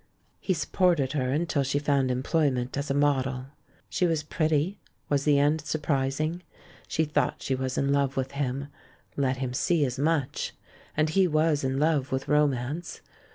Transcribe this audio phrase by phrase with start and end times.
[0.39, 3.45] He supported her until she found employment S12 THE MAN WHO UNDERSTOOD WOMEN as a
[3.45, 3.51] model.
[3.87, 6.41] She was pretty; was the end sur prising?
[6.87, 8.69] She thought she was in love with him—
[9.15, 10.53] let him see as much—
[10.97, 13.01] and he was in love with romance.